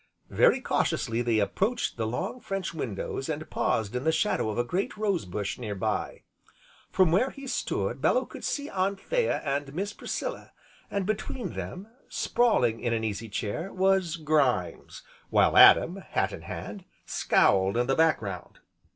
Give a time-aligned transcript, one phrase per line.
[0.31, 4.63] Very cautiously they approached the long French windows, and paused in the shadow of a
[4.63, 6.23] great rose bush, near by.
[6.89, 10.53] From where he stood Bellew could see Anthea and Miss Priscilla,
[10.89, 16.85] and between them, sprawling in an easy chair, was Grimes, while Adam, hat in hand,
[17.05, 18.57] scowled in the background.